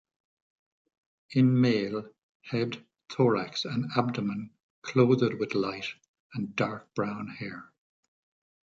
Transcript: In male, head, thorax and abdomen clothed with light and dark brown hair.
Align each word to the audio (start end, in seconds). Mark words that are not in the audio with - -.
In 1.29 1.61
male, 1.61 2.09
head, 2.45 2.83
thorax 3.11 3.65
and 3.65 3.85
abdomen 3.95 4.49
clothed 4.81 5.35
with 5.35 5.53
light 5.53 5.93
and 6.33 6.55
dark 6.55 6.91
brown 6.95 7.27
hair. 7.27 7.71